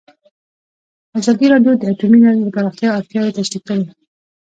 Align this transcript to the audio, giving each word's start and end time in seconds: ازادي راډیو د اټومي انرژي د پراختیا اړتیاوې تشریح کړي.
ازادي 1.19 1.45
راډیو 1.53 1.73
د 1.77 1.83
اټومي 1.91 2.19
انرژي 2.21 2.43
د 2.45 2.49
پراختیا 2.55 2.89
اړتیاوې 2.99 3.35
تشریح 3.37 3.61
کړي. 3.67 3.83